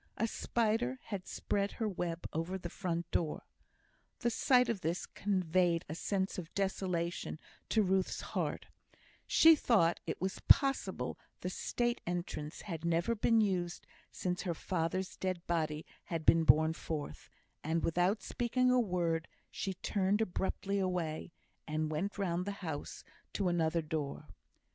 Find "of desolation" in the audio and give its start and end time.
6.39-7.39